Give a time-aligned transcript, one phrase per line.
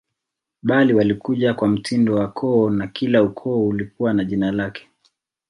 [0.63, 4.89] Bali walikuja kwa mtindo wa koo na kila ukoo ulikuwa na jina lake